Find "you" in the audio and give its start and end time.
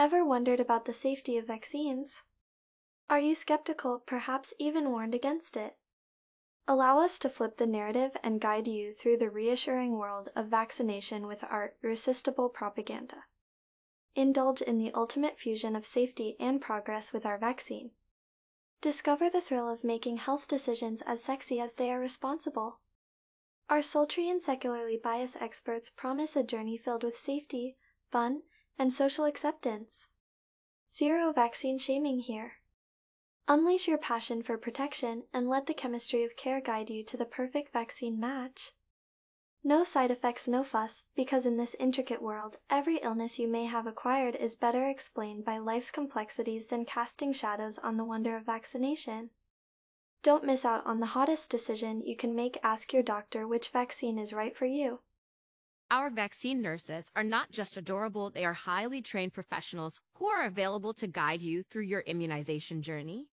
3.20-3.34, 8.66-8.94, 36.90-37.02, 43.38-43.46, 52.04-52.16, 54.66-55.00, 61.42-61.64